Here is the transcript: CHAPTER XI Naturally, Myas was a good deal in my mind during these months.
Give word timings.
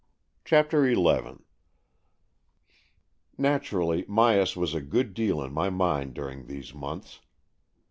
CHAPTER 0.43 0.91
XI 0.95 1.43
Naturally, 3.37 4.01
Myas 4.05 4.55
was 4.55 4.73
a 4.73 4.81
good 4.81 5.13
deal 5.13 5.43
in 5.43 5.53
my 5.53 5.69
mind 5.69 6.15
during 6.15 6.47
these 6.47 6.73
months. 6.73 7.19